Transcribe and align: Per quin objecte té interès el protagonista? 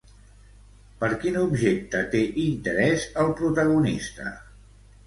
Per 1.03 1.09
quin 1.25 1.37
objecte 1.41 2.03
té 2.17 2.25
interès 2.47 3.07
el 3.27 3.33
protagonista? 3.45 4.37